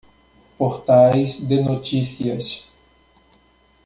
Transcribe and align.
Portais 0.57 1.41
de 1.45 1.61
notícias. 1.61 2.67